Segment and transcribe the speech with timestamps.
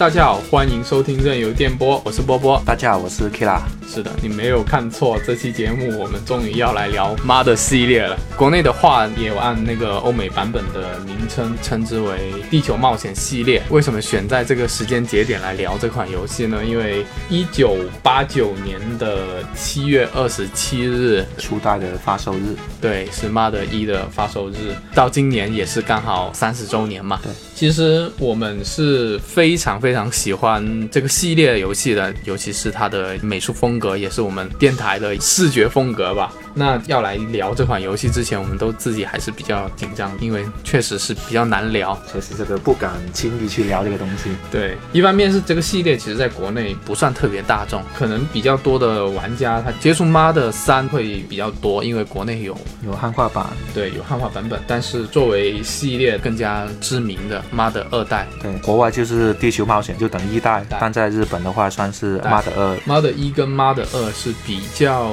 [0.00, 2.58] 大家好，欢迎收听任由电波，我是波波。
[2.64, 3.60] 大家好，我是 Kira。
[3.86, 8.16] 是的，你没有看错，这期节目我们终于要来聊《妈的》系列了。
[8.34, 13.60] 国内的话也有按那个欧美版本的名称称之为《地球冒险系列》。
[13.68, 16.64] 为什么选在这个时间节点来聊这款游戏呢？
[16.64, 27.20] 因为一九八九年的七月二十七日初代的发售日，对，是《妈的一》的发售日，到今年也是刚好三十周年嘛。
[27.22, 33.78] 对，其实我们是非常非常喜欢这个系列游戏的，尤其是它的美术风。
[33.78, 36.32] 格也是我们电台的视觉风格吧。
[36.54, 44.30] 那要来聊这款游戏之前，我们都自己还是比较紧张，因为确实是比较难聊，确实这个不敢轻易去聊这个东西。
[44.50, 54.60] 对，一方面是这个系列其实在国内不算特别大众，可能比较多的玩家他接触妈的三会比较多，因为国内有有汉化版，对，有汉化版本。
[54.66, 62.76] 但是作为系列更加知名的妈的二代，对，国外就是地球冒险就等一代，但在日本的话算是妈的二。
[62.84, 65.12] 妈的一跟妈的二是比较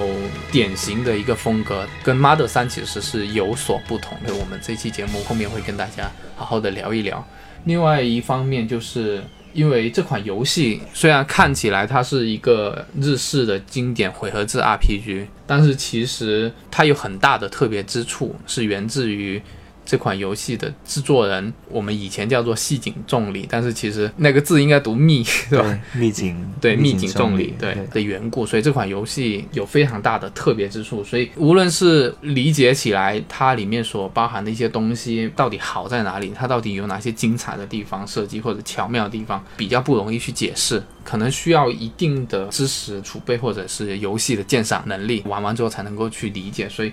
[0.51, 1.26] 典型的一。
[1.27, 7.23] 个风格跟《Mother 三》其实是有所不同的，我们这期节目后面会跟大家好好的聊一聊。
[7.65, 9.21] 另外一方面，就是
[9.51, 19.41] 因为这款游戏虽然看起来它是一个日式的经典回合制 RPG，但是其实它有很大的特别之处，是源自于。
[19.87, 25.79] 这款游戏的制作人，我们以前叫做细井重里，但是其实那个字应该读密， 对吧？
[25.93, 31.01] 密井，对，密井重里，对的缘故，所以这款游戏有非常大的特别之处。
[31.05, 46.67] 所以无论是理解起来，它里面所包含的一些东西到底好在哪里，它到底有哪些精彩的地方设计或者巧妙的地方，比较不容易去解释，可能需要一定的知识储备或者是游戏的鉴赏能力，玩完之后才能够去理解。
[46.67, 46.91] 所以。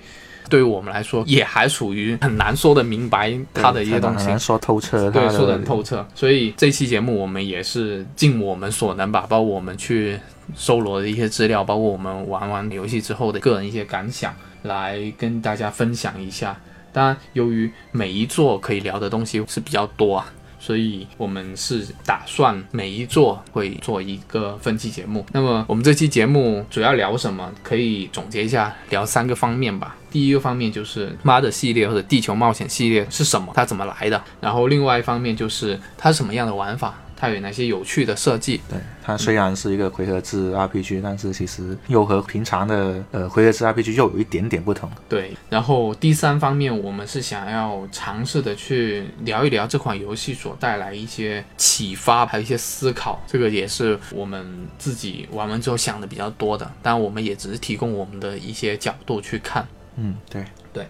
[0.48, 5.10] 对于我们来说，也还属于很难说的明白它的一些东西，很难说透彻。
[5.10, 6.06] 对，说的很透彻。
[6.14, 10.18] 所以这期节目我们也是尽我们所能吧，包括我们去
[10.54, 16.56] 搜罗的一些资料，包括我们玩完游戏之后的个人一些感想，来跟大家分享一下。
[16.92, 20.32] 当然，由于每一座可以聊的东西是比较多啊。
[20.56, 25.22] 所以我们是打算每一座会做一个分期节目。
[25.30, 27.52] 那么我们这期节目主要聊什么？
[27.62, 29.94] 可以总结一下，聊三个方面吧。
[30.14, 33.52] 第一个方面就是妈的系列或者地球冒险系列是什么？
[33.52, 34.22] 它怎么来的？
[34.40, 36.94] 然后另外一方面就是它是什么样的玩法？
[37.16, 38.60] 它有哪些有趣的设计？
[38.68, 44.88] 对，它虽然是一个回合制 RPG，但是其实又和平常的呃回合制 RPG 又有一点点不同。
[45.08, 53.20] 对，然后第三方面，我们是想要尝试的去聊一聊这款游戏所带来一些启发，还有一些思考。
[53.26, 59.66] 这个也是我们自己玩完之后想的比较多的，当然我们也只是提供我们的一些角度去看。
[59.96, 60.86] 嗯，对对。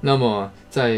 [0.00, 0.90] 那么在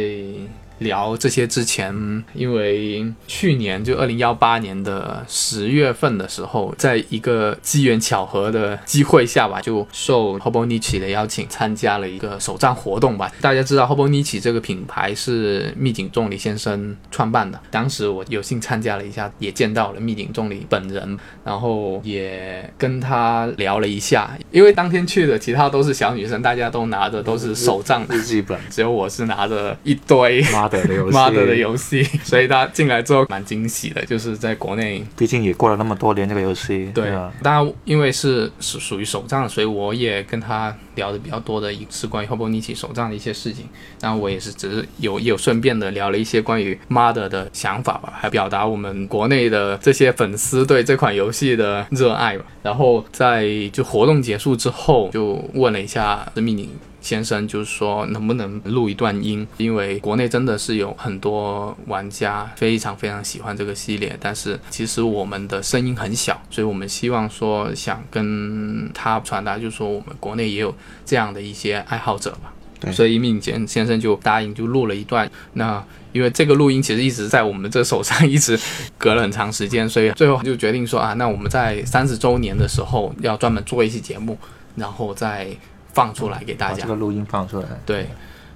[0.78, 13.30] 聊这些之前，因为去年就二零幺八年的十月份的时候，在一个机缘巧合的机会下吧，就受 Hobonichi 的邀请参加了一个首战活动吧。
[13.40, 24.30] 大家知道 Hobonichi 这个品牌是密井重里先生创办的，当时我有幸参加了一下，也见到了密井重里本人，然后也跟他聊了一下。
[24.50, 30.44] 因为当天去的其他都是小女生，大家都拿着都是手账日记本，只有我是拿着一堆。
[30.68, 35.02] 妈的的游戏，妈的的游戏，所以他进来之后蛮惊喜的，就是在国内。
[35.16, 37.32] 毕竟也过了那么多年，这个游戏对啊？
[37.42, 43.66] 当然因为是属属于手账，所以我也跟他聊的比较多的一是关于 Hobonichi 手账的一些事情。
[44.00, 52.44] 然后我也是只是有有顺便的聊了一些关于妈的的想法吧，还表达我们国内的这些粉丝对这款游戏的热爱吧。
[52.62, 56.68] 然后在就活动结束之后，就问了一下密宁
[57.08, 70.74] 先生，就是说能不能录一段音，因为国内真的是有很多玩家非常非常喜欢这个系列，但是其实我们的声音很小，所以我们希望说想跟他传达，就是说我们国内也有
[71.06, 72.52] 这样的一些爱好者吧。
[72.92, 75.28] 所以敏先先生就答应，就录了一段。
[75.54, 75.82] 那
[76.12, 78.56] 因为这个录音其实一直在我们这手上，一直
[78.98, 84.38] 隔了很长时间，所以最后就决定说啊，那我们在三十周年的时候要专门做一期节目，
[84.76, 85.48] 然后再
[85.92, 86.88] 放出来给大家把这。
[86.88, 87.66] 个录音放出来。
[87.84, 88.08] 对，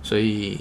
[0.02, 0.58] 所以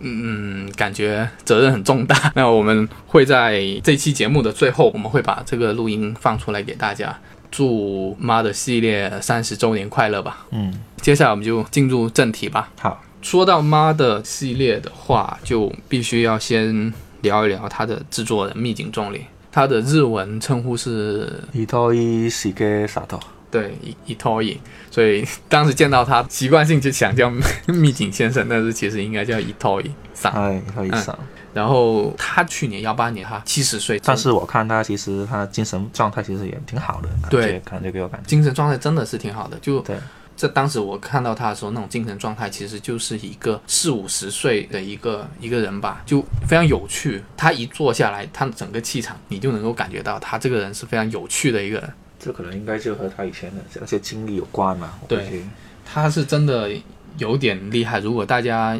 [0.00, 2.32] 嗯，感觉责任很重大。
[2.36, 7.18] 那我们会在这期节目的最后，我们会把这个录音放出来给大家。
[7.50, 10.44] 祝妈的系列三十周年快乐吧！
[10.50, 12.68] 嗯，接下来我们就进入正题吧。
[12.80, 16.92] 好，说到妈的系列的话，就必须要先
[17.22, 19.26] 聊一聊它的制作人秘井重里。
[19.52, 23.20] 他的日文称呼是伊多伊西给萨头，
[23.54, 24.58] 对伊伊托伊，
[24.90, 27.32] 所以当时见到他，习惯性就想叫
[27.66, 30.32] 密井先生，但是其实应该叫伊托伊桑。
[30.32, 31.16] 哎，伊多伊桑。
[31.52, 38.26] 然后他去年幺八年，哈七十岁，但是我看他其实他精神状态其实也挺好的，对觉感觉给我感觉。
[38.26, 39.56] 精神状态真的是挺好的。
[39.60, 39.96] 就对，
[40.36, 47.22] 这当时我看到他的时候，那种精神状态其实就是一个四五十岁的一个一个人吧，就非常有趣。
[47.36, 51.94] 他一坐下来，他整个气场你就能够感觉到他这个人是非常有趣的一个人。
[52.24, 54.94] 这可能应该就和他以前的那些经历有关嘛。
[55.06, 55.42] 对
[55.84, 56.70] 他是真的
[57.18, 58.00] 有点厉害。
[58.00, 58.78] 如果大家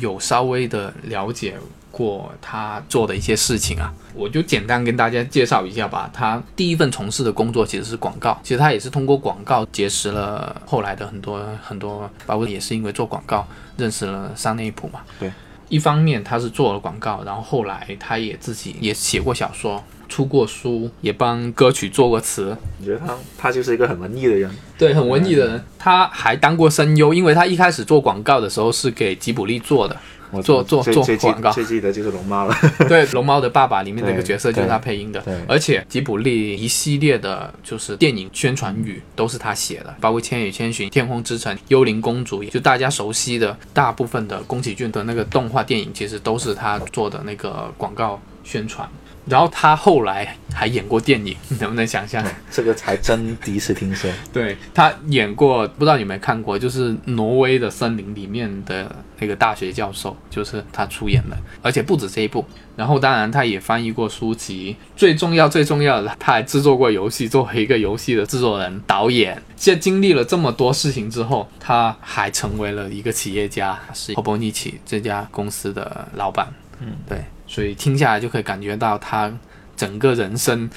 [0.00, 1.54] 有稍微的了解
[1.90, 6.08] 过他做的一些事情啊，我就简单跟大家介绍一下吧。
[6.12, 13.46] 他第一份从事的工作其实是广告，其实他也是通过广告结识了后来的很多很多，包括也是因为做广告
[13.76, 15.00] 认识了山内普嘛。
[15.18, 15.30] 对，
[15.68, 19.82] 一方面他是做了广告，然后后来他也自己也写过小说。
[20.08, 24.50] 出过书，也帮歌曲做过词，我觉得他他就是一个很文艺的人。
[24.78, 25.64] 对，很文艺的人。
[25.78, 29.96] 他还当过声优，因为他一开始做广告的时候是给吉卜力做的，
[30.30, 32.54] 我做做做广告最记得就是龙猫了。
[32.88, 48.88] 对，《龙猫的爸爸》里面的一个角色就是他配音的对，而且吉卜力一系列的就是电影宣传语都是他写的，包括《千与千寻》《天空之城》《幽灵公主》，就大家熟悉的大部分的宫崎骏的那个动画电影，其实都是他做的那个广告宣传。
[49.28, 52.24] 然后他后来还演过电影，你能不能想象？
[52.50, 54.10] 这个才真第一次听说。
[54.32, 62.44] 对他演过，不知道你有没有看过，就是挪威的森林里面的那个大学教授，就是他出演的，而且不止这一部。
[62.76, 69.42] 然后当然他也翻译过书籍，最重要最重要的，他还制作过游戏，作为一个游戏的制作人、导演。
[69.56, 76.46] 在经历了这么多事情之后，他还成为了一个企业家，是 Hobonichi 这家公司的老板。
[76.80, 79.32] 嗯，对，所以听下来就可以感觉到他
[79.76, 80.70] 整个人生。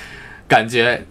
[0.47, 1.01] 感觉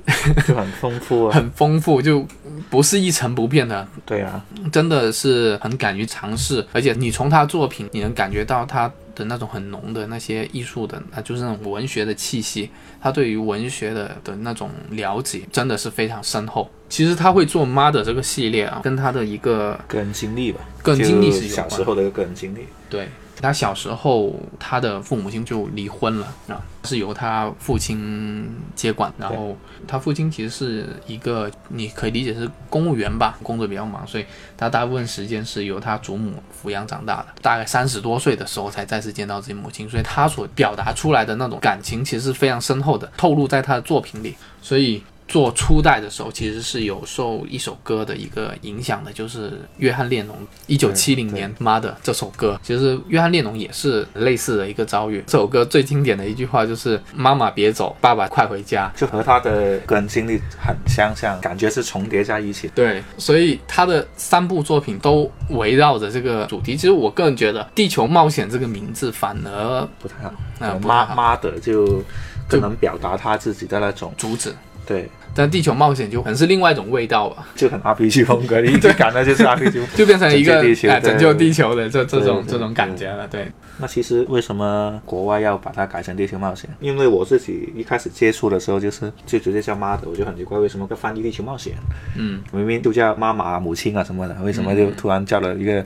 [0.46, 1.32] 就很丰富啊。
[1.32, 2.26] 很丰富，就
[2.68, 12.68] 不是一成不变的，对啊，真的是很敢于尝试，而且你从他作品，你能感觉到他的那种很浓的那些艺术的，那就是那种文学的气息，
[13.00, 16.70] 他对于文学的的那种了解真的是非常深厚。
[16.90, 22.66] 其实他会做妈的这个系列啊，跟他的一个个人经历吧，个人经历是小有关时候的一个个人经历。
[22.90, 23.08] 对
[23.40, 29.10] 他小时候，他的父母亲就离婚了啊，是由他父亲接管。
[29.16, 29.56] 然后
[29.88, 34.26] 他父亲其实是一个，你可以理解是公务员吧，工作比较忙，所以
[34.58, 37.28] 他大部分时间是由他祖母抚养长大的。
[37.40, 44.34] 大概三十多岁的时候才再次见到自己母亲，所以他所表达出来的那种感情其实是非常深厚的，透露在他的作品里。
[44.60, 45.02] 所以。
[45.30, 52.58] 做初代的时候，其实是有受一首歌的一个影响的，就是约翰列侬一九七零年《妈的》这首歌。
[52.64, 55.22] 其实约翰列侬也是类似的一个遭遇。
[55.28, 62.68] 这首歌最经典的一句话就是“妈妈别走，爸爸快回家 就和他的个人经历很相像，感觉是重叠在一起”。。
[62.74, 66.74] 对，所以他的三部作品都围绕着这个主题。
[66.74, 72.02] 其实我个人觉得，《地球冒险》这个名字反而不太好，那妈妈的就
[72.48, 74.52] 更能表达他自己的那种主旨，
[74.84, 77.46] 对，但《地球冒险》就可能是另外一种味道吧。
[77.54, 79.80] 就很 RPG 风格，你一感的就是 RPG。
[79.96, 83.46] 就变成一个拯救地球对哎拯救地球的这这种这种感觉了，对。
[83.78, 86.68] 那其实为什么国外要把它改成地球冒险？
[86.80, 91.74] 因为我自己一开始接触的时候，就是就直接叫妈的，我就很奇怪为什么要翻译地球冒险？
[92.16, 95.84] 嗯，明明就叫妈妈、母亲啊什么的，为什么就突然叫了一个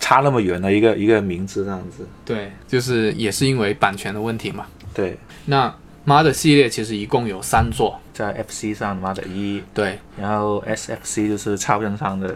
[0.00, 2.06] 差那么远的一个一个名字这样子。
[2.24, 4.66] 对，就是也是因为版权的问题嘛。
[4.92, 5.72] 对，那
[6.06, 12.32] 妈的系列其实一共有三座，在 FC 上 Mother 一，对，然后 SFC 就是超任上的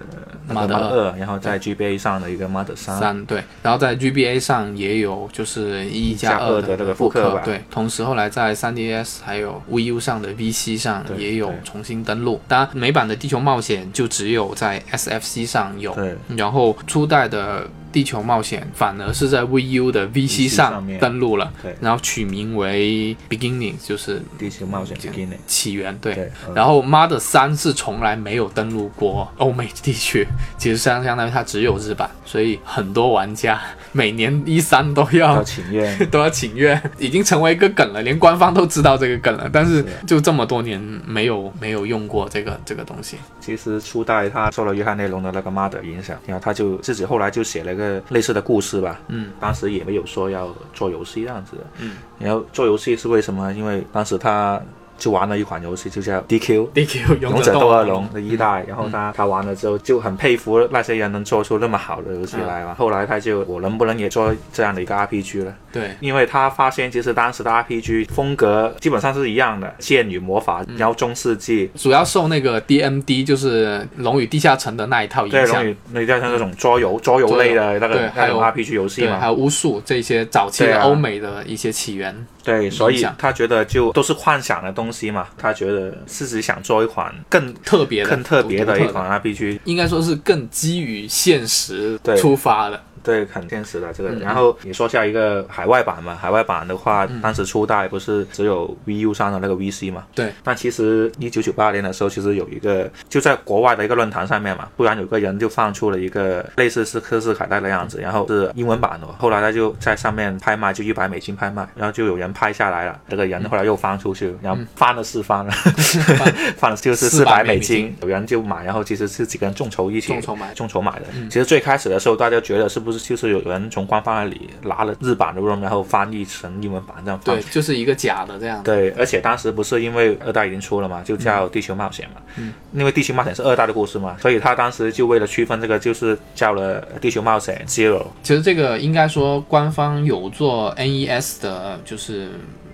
[0.49, 2.99] Mother 二，然后在 GBA 上的一个 Mother 三。
[2.99, 7.45] 三对，然后在 GBA 上也有就是一加二的那个复复刻版。
[7.45, 12.41] 对，同时后来在 3DS 还有 VU 上的 VC 上也有重新登录。
[12.49, 17.63] 当然，美版的《地球冒险》就只有在 SFC 上有，对，然后初代的
[17.93, 25.39] 《地球冒险》反而是在 VU 的 VC 上登录了，对然后取名为 Beginning，就是地球冒险 Beginning。
[25.47, 26.15] 起源，对。
[26.15, 30.27] 对，嗯然后《妈的三》是从来没有登录过 欧美地区，
[30.59, 33.61] 其实相相当于它只有日版，所以很多玩家
[33.93, 35.91] 每年一三都要要请愿。
[36.11, 43.17] 都要请愿，已经成为一个梗了，连官方都知道这个梗了，但是是就这么多年没有没有用过这个这个东西。
[43.41, 49.01] 其实初代他受了约翰内容的那个 Mother 影响，然后他就自己后来就写了一个类似的故事吧。
[49.09, 51.63] 嗯，当时也没有说要做游戏这样子的。
[51.79, 53.53] 嗯，然后做游戏是为什么？
[53.55, 54.61] 因为当时他
[55.01, 56.69] 就玩了一款游戏，就叫 DQ。
[56.73, 62.75] DQ 勇者斗恶恶龙的一代，然后他他玩了之后就很佩服那些人能做出那么好的游戏来嘛。
[62.75, 65.55] 后来他就我能不能也做这样的一个 RPG 了？
[65.73, 75.71] 对因为他发现其实当时的 RPG 风格基本上是一样的，剑与魔法，然后中世纪，主要受那个 DMD 就是《龙与地下城》的那一套影响对，响龙。
[75.73, 92.17] 与那叫像那种桌游桌游类的那个还有个那种 RPG 游戏嘛，还，有巫术这些早期的欧美的一些起源，对，所以他觉得就都是幻想的东西嘛，他觉得自己想做一款更特别的、更特别的一款 RPG，应该说是更基于现实对。
[92.17, 92.83] 出发的。
[93.03, 94.11] 对，很现实的这个。
[94.11, 100.05] 嗯然后你说下一个海外版嘛，海外版的话，嗯当时初代不是只有 VU 上的那个 VC 嘛？
[100.15, 100.33] 对。
[100.45, 109.07] 但其实一九九八年的时候，其实有一个就在国外的一个论坛上面嘛，突然有个人就放出了一个类似是科斯凯带的样子，然后是英文版的。
[109.19, 113.01] 后来他就在上面拍卖，就一百美金拍卖，然后就有人拍下来了。
[113.09, 115.53] 这个人后来又翻出去，然后翻了四翻了，
[116.59, 121.07] 翻了就是四百400美美金金，有人就买，然后其实是几个人众筹一起众筹买众筹买的。
[121.29, 128.63] 其实最开始的时候，大家觉得是不是就是有人从官方那里拿了日版的 ROM，然后翻译成英文版这样放对，就是一个假的这样。
[128.63, 132.21] 对，而且当时不是因为二代已经出了嘛，就叫《地球冒险》嘛。
[132.37, 132.53] 嗯。
[132.73, 137.99] 因为《地球冒险》是二代的故事嘛，所以他当时就为了区分这个，就是叫了《地球冒险 Zero》。
[138.23, 142.31] 其实这个应该说官方有做 NES 的，就是。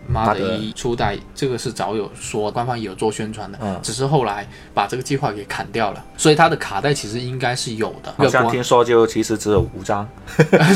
[0.08, 8.12] 妈的一初代，这个是早有说，官方也有做宣传的，嗯只是后来把这个计划给砍掉了，所以它的卡带其实应该是有的。
[8.16, 10.08] 好像听说就其实只有五张。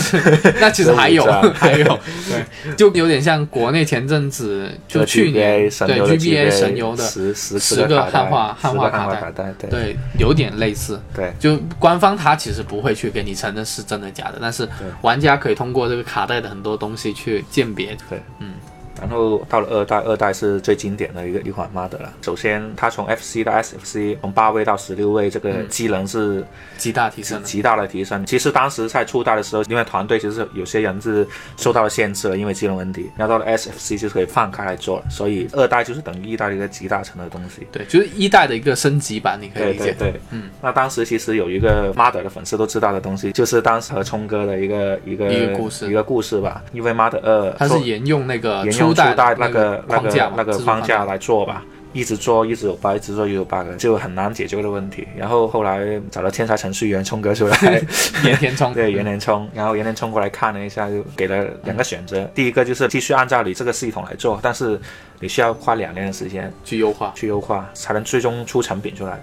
[0.61, 11.01] 那其实还有 只有五张还有，对，就有点像国内前阵子就去年对 GBA 神游的十十十个汉化汉化卡卡带，对对，有点类似。
[11.15, 14.69] 对就官方他其实不会去给你承认是真的假的，但是
[15.03, 17.97] 玩家可以通过这个卡带的很多东西去鉴别。
[18.09, 18.55] 对，嗯。
[19.01, 22.13] 然后到了二代，二代是最经典的一个一款 MOD 了。
[22.23, 26.45] 首先，它从 FC 到 SFC，从八位到十六位，这个机能是
[26.77, 27.43] 极大提升。
[27.43, 28.25] 极大的提升。
[28.27, 31.27] 其实当时在初代的时候，因为团队其实有些人是
[31.57, 33.11] 受到了限制了，因为机能问题。
[33.17, 37.67] 然后到了 SFC 就可以放开来做了，所以二代就是等于一代的一个集大成的东西。
[37.73, 39.85] 对，就是一代的一个升级版，你可以理解。
[39.85, 40.51] 对对对，嗯。
[40.61, 46.63] 那当时其实有一个 MOD 的粉丝都知道的东西，就是当时和冲哥的一个一个一个故事一个故事吧。
[46.73, 51.63] 因为 MOD 二它是沿用那个沿用初代代那个个那框架嘛个那个框架来做吧。
[51.93, 55.09] 一直做，一直有 bug，一直做，一直有 bug，就很难解决的问题。
[55.17, 57.83] 然后后来找了天才程序员冲哥出来，
[58.23, 62.23] 岩田聪，对岩田聪，然后岩田聪过来看了一下，就给了两个选择。
[62.33, 64.81] 第一个就是继续按照你这个系统来做，但是
[65.19, 69.21] 你需要花两年的时间去优化，去优化，才能最终出成品出来。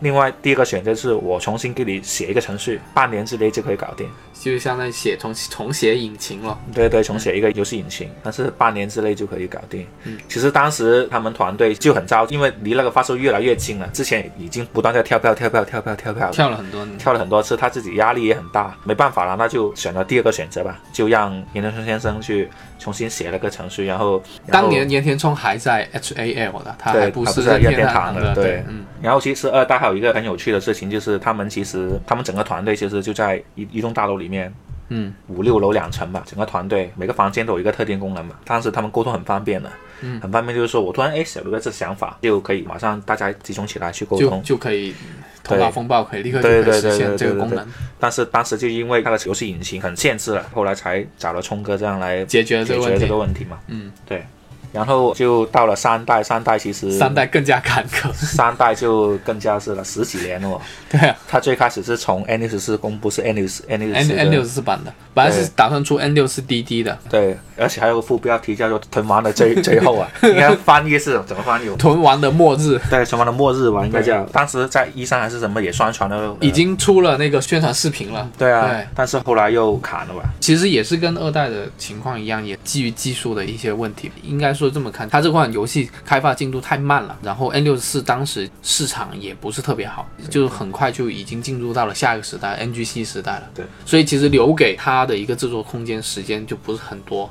[0.00, 4.08] 另外，第二个选择是我重新给你写一个程序，半年之内就可以搞定。
[4.32, 6.58] 就相当于写重重写引擎了。
[6.74, 9.86] 对对，重写一个游戏引擎，但是半年之内就可以搞定。
[10.02, 22.50] 嗯，其实当时他们团队就很着急，因为离那个发售越来越近了，之前已经不断在跳票、跳票、跳票、跳票，跳了很多，跳了很多次，他自己压力也很大，没办法了，那就选择第二个选择吧，就让岩田聪先生去
[22.84, 34.52] 重新写了个程序，然后当年岩田聪还在 HAL 的，他还，不他是在天天堂的，对，嗯，然后其实二代还有一个很有趣的事情，就是他们其实他们整个团队其实就在一一栋大楼里面，
[34.90, 39.70] 嗯，五六楼两层吧，整个团队每个房间都有一个特定功能嘛，当时他们沟通很方便的，
[40.02, 44.94] 嗯，很方便，就是说我突然哎想了个这想法，就可以马上大家集中起来去沟通，就可以
[45.42, 47.66] 头脑风暴，可以立刻就对对可以实现对这个功能，
[47.98, 53.14] 但是当时就因为那个游戏引擎很限制了，后来才找了冲哥这样来解决解决这个。
[53.14, 54.26] 问题嘛，嗯，对。
[54.74, 58.12] 然后就到了三代，三代其实三代更加坎坷。
[58.12, 60.60] 三代就更加是了十几年了。
[60.90, 71.68] 对啊它最开始是从 N 六十四公布是 N 六十 N 六十，N 六十四版的，本来是打算出 N 六四 DD 的，对，而且还有个副标题叫做“屯王的最最后”啊， 应该翻译是怎么翻译？
[71.76, 72.80] 屯王的末日。
[72.90, 74.24] 对，屯王的末日吧，应该叫。
[74.32, 78.28] 当时在一三还是什么也宣传了，已经出了那个宣传视频了。
[78.36, 80.22] 对啊，对但是后来又砍了吧？
[80.40, 84.10] 其实也是跟二代的情况一样，也基于技术的一些问题。
[84.22, 93.50] 应该说这么看，它这款游戏开发进度太慢了，然后 N 六十四当时市场也不是特别好，就是很快就已经进入到了下一个时代 NGC 时代了。
[93.54, 97.30] 对，所以其实留给它的一个制作空间时间就不是很多。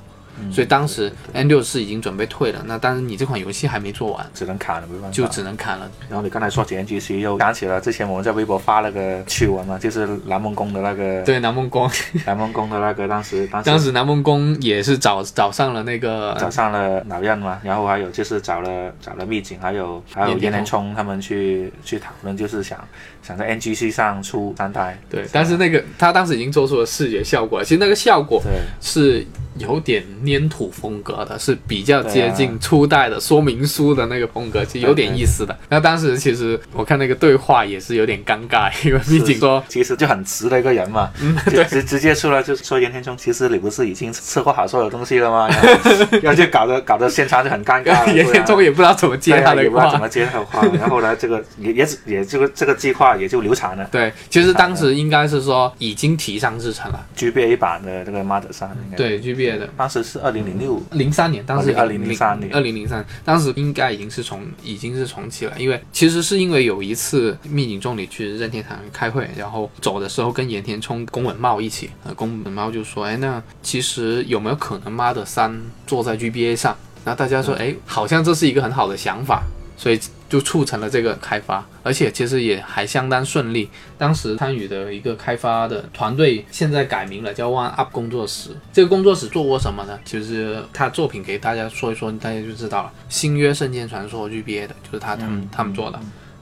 [0.52, 5.12] 所以当时 N 六十四已经准备退了，那但是你这款游戏还没做完，只能砍了，没办法。
[5.12, 5.90] 就只能砍了。
[6.10, 11.90] 然后你刚才说起 NGC，又想起了之前我们在微博发了个趣闻嘛，就是南梦宫的那个对，南梦宫，
[12.25, 22.80] 南梦宫的那个，当时当时南梦宫也是找找上了那个找上了老任嘛，然后还有就是找了找了秘景，还有还有岩田岩田聪他们去去讨论，就是想
[23.22, 24.98] 想在 NGC 上出三代。
[25.10, 29.25] 对，但是那个他当时已经做出了视觉效果了，其实那个效果对是
[29.58, 35.58] 有点粘土风格的，是比较接近初代的说明书的那个风格，其实有点意思的。
[35.70, 41.12] 那当时其实我看那个对话也是有点尴尬，因为毕竟说，其实就很直的一个人嘛，
[41.48, 45.48] 直直直接出来就说岩田聪，其实你不是已经策划好所有东西了吗？
[45.50, 48.14] 然后 要去搞得搞得现场就很尴尬了。
[48.14, 50.00] 岩田聪也不知道怎么接他的话啊也不知道怎。
[50.00, 53.88] 么接他的话， 然后呢，这个也也只也这个这个计划也就流产了。
[53.90, 57.06] 对，其实当时应该是说已经提上日程了。
[57.16, 58.98] GBA 版的这个 Mother 三，应该，
[59.44, 59.70] 对，GBA 的。
[59.78, 62.54] 当时是二零零六，零三年，当时二零零三年。
[62.54, 76.76] 二零零三，当时应该已经是重已经是重启了，因为其实是因为有一次密景重理去任天堂开会，然后走的时候跟岩田聪、宫本茂一起，呃，宫本茂就说，哎，那其实有没有可能妈的三坐在 GBA 上？
[77.06, 79.44] 然后大家说，哎，好像这是一个很好的想法，
[79.76, 80.00] 所以
[80.34, 83.70] 就促成了这个开发，而且其实也还相当顺利。
[84.00, 88.50] 当时参与的一个开发的团队现在改名了，叫 One Up 工作室。
[88.72, 90.00] 这个工作室做过什么呢？
[90.04, 92.92] 就是他作品给大家说一说，大家就知道了。
[93.13, 96.00] 《新约圣剑传说》GBA 的，就是他他们、嗯他们做的。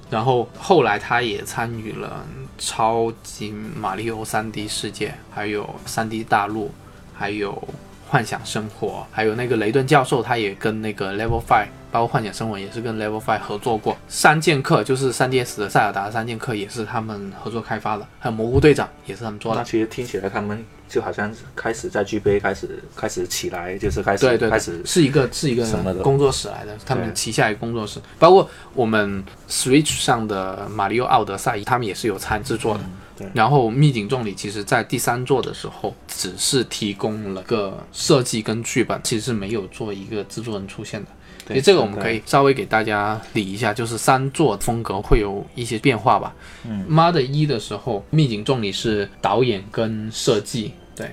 [0.10, 2.26] 然后后来他也参与了
[2.58, 6.72] 超级马里奥 3D 世界，还有 3D 大陆，
[7.14, 7.62] 还有
[8.08, 13.98] 幻想生活，还有那个雷顿教授，他也跟那个 Level Five，包括幻想生活也是跟 Level Five 合作过。
[14.08, 19.60] 三剑客就是 3DS 的塞尔达三剑客也是他们合作开发的，还有蘑菇队长也是他们做的。
[19.60, 32.84] 那其实听起来他们就好像开始在 GBA 开始开始起来，就是开始对对对开始是一个是一个什么的工作室来的，他们旗下一个工作室，包括我们 Switch 上的马里奥奥德赛，他们也是有参制作的。
[33.18, 41.10] 对然后秘境重里其实在第三座的时候，只是提供了个设计跟剧本，其实是没有做一个制作人出现的。
[41.48, 46.34] 所以这个我们可以稍微给大家理一下，就是三座风格会有一些变化吧。
[46.66, 51.10] 嗯，妈的一的时候，秘境重里是导演跟设计，对，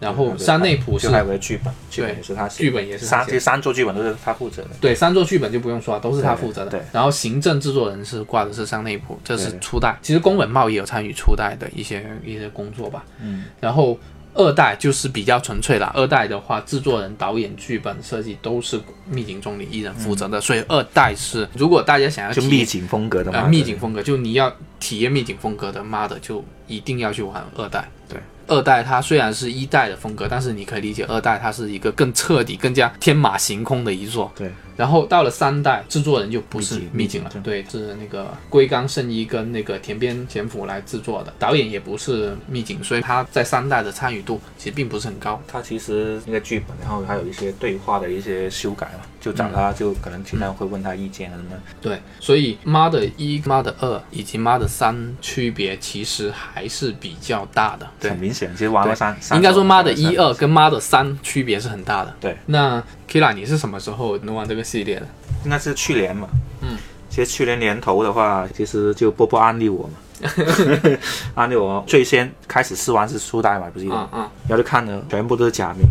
[0.00, 4.70] 然后山内普是就还有个剧本，剧本也是他写，剧本也是三这三座剧本都是他负责的。
[4.80, 6.70] 对，三座剧本就不用说了，都是他负责的。
[6.70, 9.98] 对对然后行政制作人是挂的是山内普，这是初代。
[10.02, 13.04] 其实宫本茂也有参与初代的一些一些工作吧。
[13.22, 13.98] 嗯，然后
[14.36, 15.90] 二代就是比较纯粹了。
[15.94, 27.88] 二代的话，制作人、导演、剧本设计都是秘境中里一人负责的，所以二代是如果大家想要体就秘境风格的嘛，呃秘境风格，就你要体验秘境风格的，妈的就一定要去玩二代。
[28.08, 28.20] 对。
[28.46, 34.30] 二代它虽然是一代的风格，但是你可以理解二代它是一个更彻底、更加天马行空的一座。
[34.36, 45.40] 对，然后到了三代，制作人就不是秘境了，对，是那个龟冈胜一跟那个田边贤辅来制作的，导演也不是秘境，所以他在三代的参与度其实并不是很高。
[45.48, 51.60] 他其实那个剧本，然后还有一些对话的一些修改嘛，就找他，就可能经常会问他意见啊什么的。
[51.82, 57.84] 对，所以妈的一、妈的二以及妈的三区别其实还是比较大的。
[57.98, 62.14] 对很，明显，其实玩过三，三应该说妈的三一二跟妈的三区别是很大的。
[62.20, 65.06] 对，那 Kira 你是什么时候能玩这个系列的？
[65.44, 66.28] 应该是去年嘛。
[66.60, 69.94] 嗯，其实去年年头的话，其实就波波安利我嘛，
[71.34, 75.86] 安利我最先开始试玩是初代嘛，不记得，嗯嗯，然后就看了全部都是假名，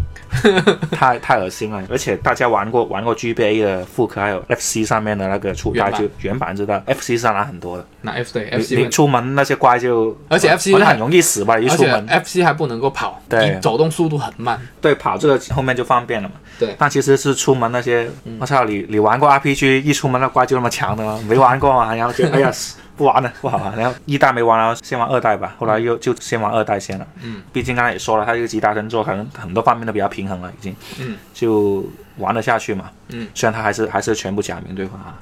[0.92, 1.84] 太太恶心了。
[1.90, 14.60] 而且大家玩过玩过 GBA 的复刻，还有 FC 上面的那个初代就原版知道，FC 上拿很多的，那 F 对 FC 你出门那些怪就，而且 FC 很容易死吧，一出门 FC 还不能够跑，对走动速度很慢。
[14.82, 16.36] 对跑这个后面就方便了嘛。
[16.58, 18.10] 对但其实是出门那些，
[18.40, 21.20] 我操，你你玩过 RPG，一出门那怪就那么强的吗？
[21.28, 22.52] 没玩过嘛，然后就 哎呀。
[22.97, 23.75] 不玩了，不好玩。
[23.77, 25.55] 然后一代没玩，然后先玩二代吧。
[25.60, 27.05] 后来又就先玩二代先了。
[27.21, 30.75] 嗯，毕竟刚才也说了，它这个集大成作，可能很多方面都比较平衡了，已经。
[30.99, 31.84] 嗯，就
[32.17, 32.89] 玩得下去嘛。
[33.10, 35.13] 嗯，虽然他还是还是全部假名对话啊，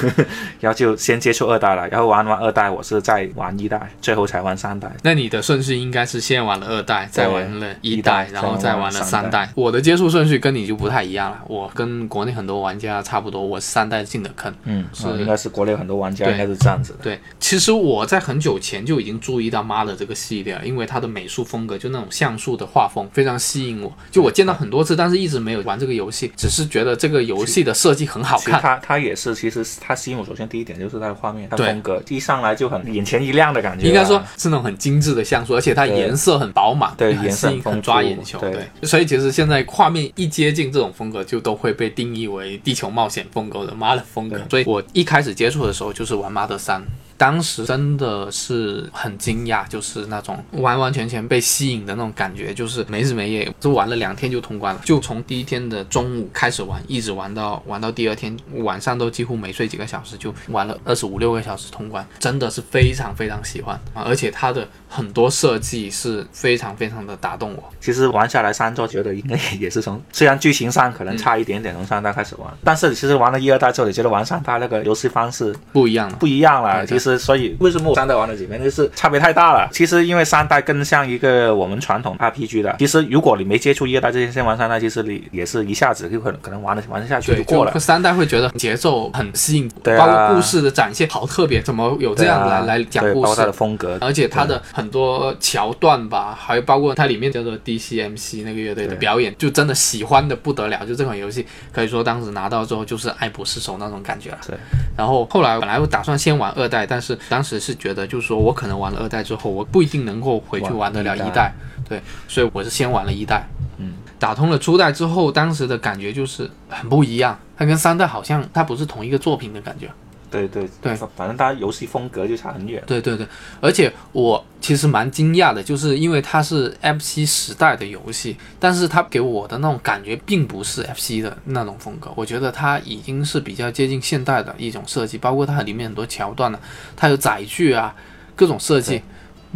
[0.60, 4.90] 然后就先接触二代了，然后玩完二代，我是再玩一代，最后才玩三代。
[5.02, 9.50] 那你的顺序应该是先玩了二代，再玩了一一代，然后再玩了三三代。
[9.54, 14.52] 我的接触顺序跟你就不太一样了，我跟国内很多玩家差不多，我是三代进的坑。
[14.64, 17.00] 嗯，是应该是国内很多玩家对应该是这样子的。
[17.02, 23.92] 对，其实我在很久前就已经注意到《妈的》这个系列了，因为它的美术风格就那种像素的画风非常吸引我。
[24.10, 28.60] 就我见到很多次，但是一直没有玩这个游戏，只是觉得这个游戏的设计很好看。
[28.60, 33.88] 它它也是，其实它吸引我，首先第一点就是它的画面，它对风格一上来就很眼前一亮的感觉啊。
[33.88, 38.38] 应该说是那种很精致的像素，而且它颜色很饱满，很对颜色吸引很很抓眼球。
[38.38, 44.40] 对对，所以其实现在画面一接近这种风格，就都会被定义为地球冒险风格的妈的风格。
[44.50, 46.82] 所以我一开始接触的时候就是玩妈的三。
[47.18, 64.04] 当时真的是很惊讶，就是那种完完全全被吸引的那种感觉，就是没日没夜，就玩了两天就通关了，就从第一天的中午开始玩，一直玩到玩到第二天晚上都几乎没睡几个小时，就玩了二十五六个小时通关，真的是非常非常喜欢啊！
[64.06, 67.64] 而且它的很多设计是非常非常的打动我。
[67.80, 76.86] 其实玩下来三座，觉得应该也是从虽然剧情上可能嗯差一点点，从三代开始玩，但是其实玩了一二代之后，你觉得玩三代那个游戏方式不一样了，不一样了。
[76.86, 79.68] 其实所以为什么我三代玩了几遍，就是差别太大了。
[79.72, 87.78] 其实因为三代更像一个我们传统 RPG 的，其实如果你没接触一代之前先玩三代，其实你也是一下子就可能可能玩的玩得下去，就过了。
[87.78, 93.52] 三代会觉得节奏很吸引，对啊包括故事的展现好特别，怎么有这样来、啊来讲故事包括它的？
[93.52, 100.84] 风格，而且它的很多桥段吧，还有包括它里面叫做 DCMC 那个乐队的表演，就真的喜欢的不得了。
[100.86, 104.38] 就这款游戏可以说当时拿到之后就是爱不释手那种感觉了。
[104.46, 104.56] 对。
[104.96, 111.54] 然后后来本来我打算先玩二代，但是当时是觉得就是说我可能玩了二代之后，我不一定能够回去玩得了一代一代，
[111.88, 113.46] 对，所以我是先玩了一代。
[113.78, 119.88] 嗯，打通了初代之后，当时的感觉就是很不一样，它跟三代好像它不是同一个作品的感觉。
[120.30, 122.82] 对对对反正它游戏风格就差很远。
[122.86, 123.26] 对对对，
[123.60, 136.58] 而且我其实蛮惊讶的，就是因为它是 FC 时代的游戏，但是它给我的那种感觉并不是 FC 的那种风格，我觉得它已经是比较接近现代的一种设计，包括它里面很多桥段呢，
[136.96, 137.94] 它有载具啊，
[138.36, 139.02] 各种设计，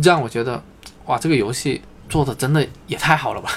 [0.03, 0.63] 让我觉得
[1.07, 3.51] 哇，这个游戏做的真的也太好了吧，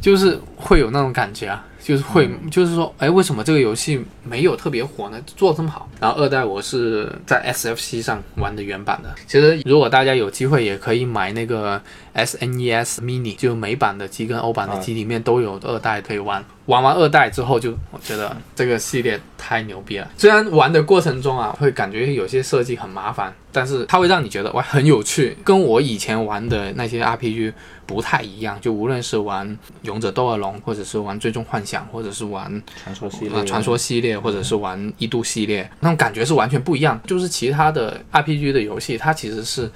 [0.00, 1.64] 就是会有那种感觉啊。
[1.88, 5.18] 就是会，就是说，哎，为什么这个游戏没有特别火呢？
[5.24, 5.88] 做这么好。
[5.98, 9.08] 然后二代我是在 SFC 上玩的原版的。
[9.26, 11.80] 其实如果大家有机会，也可以买那个
[12.14, 16.44] SNES Mini，就美版的机跟欧版的机里面都有二代可以玩。
[16.66, 20.06] 玩完二代之后就，我觉得这个系列太牛逼了。
[20.18, 27.54] 虽然玩的过程中啊，会感觉有些设计很麻烦，但是它会让你觉得哇很有趣，跟我以前玩的那些 RPG
[27.88, 28.60] 不太一样。
[28.60, 29.48] 就无论是玩
[29.82, 37.00] 《勇者斗恶龙》，或者是玩《最终幻想》，或者是玩传说系列，呃传说系列，或者是玩一度系列，那种感觉是完全不一样。
[37.06, 39.70] 就是其他的 RPG 的游戏，它其实是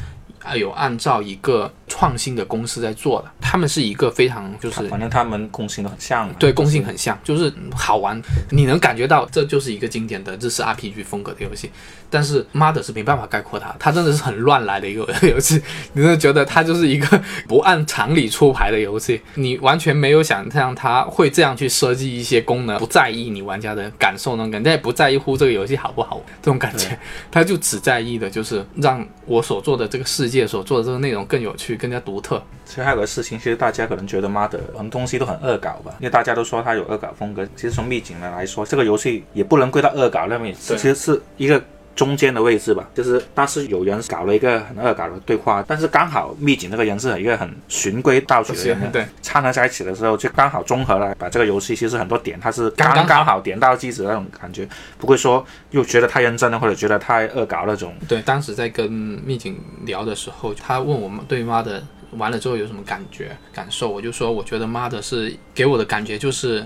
[0.45, 6.35] 啊有按照一个创新的公司在做的，他们是一个非常就是反正他们共性都很像嘛。
[6.39, 11.71] 对，共性很像，就是好玩，你能感觉到这就是一个经典的日式 RPG 风格的游戏。
[12.09, 26.99] 但是妈的是没办法概括它，它真的是很乱来的一个游戏， 你真的觉得它就是一个不按常理出牌的游戏，你完全没有想象它会这样去设计一些功能，不在意你玩家的感受那种感觉，也不在乎这个游戏好不好玩这种感觉，
[27.31, 32.41] 他就只在意的就是让我所做的这个世界所做的这个内容更有趣、更加独特。
[32.65, 37.45] 其实还有个事情，其实大家可能觉得妈的很多东西都很恶搞吧，因为大家都说它有恶搞风格。
[37.57, 41.61] 其实从秘境的来说，这个游戏也不能归到恶搞那边，其实是一个。
[41.95, 53.43] 中间的位置吧，就是当时有人搞了一个很恶搞的对话，但是刚好秘境那个人是一个很循规蹈矩的人，对，掺合在一起的时候，就刚好综合了，把这个游戏其实很多点它是刚刚刚好。
[53.43, 57.93] 点到即止那种感觉，不会说又觉得太认真了，或者觉得太恶搞那种。
[58.07, 66.65] 对，当时在跟秘警聊的时候，他问我们对妈的完了之后有什么感觉感受，我就说我觉得妈的是给我的感觉就是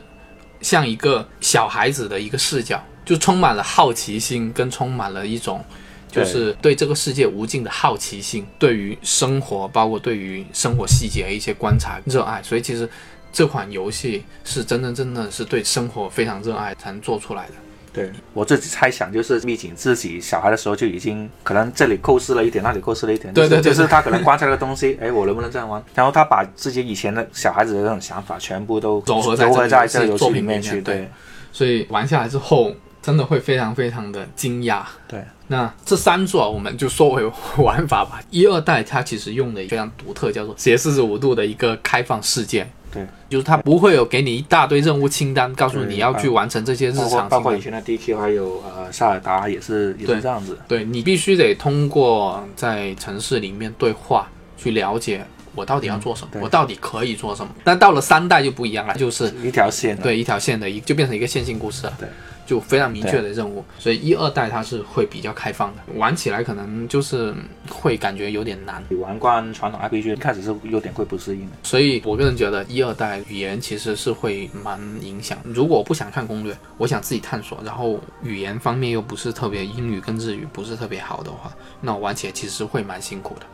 [0.61, 5.65] 像一个小孩子的一个视角，就充满了好奇心，跟充满了一种。
[6.09, 12.89] 就是对这个世界无尽的好奇心，对于生活，包括对于生活细节的一些观察、热爱，所以其实
[13.31, 17.53] 这款游戏是真真正正是对生活非常热爱才能做出来的。
[17.93, 25.83] 对我自己猜想，就是秘景自己小孩的时候就已经可能这里构思了一点，那里构思了一点，对对对就是就是他可能观察这个东西，哎，我能不能这样玩？
[25.95, 31.11] 然后他把自己以前的小孩子的那种想法全部都 糅合在糅合在这个游戏里面去，对
[31.53, 32.75] 所以玩下来之后，
[33.07, 34.83] 真的会非常非常的惊讶。
[35.07, 37.23] 对，那这三座我们就说回
[37.59, 38.21] 玩法吧。
[38.31, 42.67] 一二代它其实用的非常独特，叫做斜四十五度的一个开放世界。
[42.91, 47.29] 对，就是它不会有给你一大堆任务清单，告诉对你要去完成这些日常。
[47.29, 50.59] 包括以前的 DQ 还有呃塞尔达也是也对是这样子。
[50.67, 57.55] 对你必须得通过在城市里面对话去了解我到底要做什么，对我到底可以做什么。
[57.63, 62.09] 但到了三代就不一样了，就是一条线的，对一条线的一就变成一个线性故事了，对，
[62.47, 63.63] 就非常明确的任务。
[63.79, 67.35] 所以一二代它是会比较开放的，玩起来可能就是
[67.69, 68.83] 会感觉有点难。
[68.89, 71.57] 你玩惯传统 RPG，一开始是有点会不适应的。
[71.63, 75.37] 所以我个人觉得一二代语言其实是会蛮影响。
[75.45, 83.47] 如果我不想看攻略，我想自己探索，然后语言方面又不是特别英语跟日语不是特别好的话，那我玩起来其实会蛮辛苦的。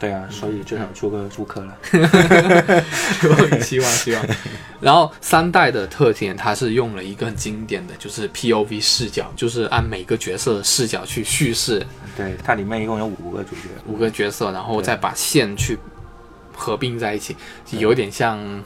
[0.00, 1.76] 对啊，所以最好出个租客了。
[3.60, 4.26] 希 望希望。
[4.80, 11.86] 然后三代的特点，它是用了一个很经典的，就是 POV 视角，就是按每个角色的视角去叙事
[12.16, 13.68] 对，它里面一共有五个主角。
[13.86, 15.78] 五个角色，然后再把线去
[16.56, 17.36] 合并在一起，
[17.72, 18.38] 有点像。《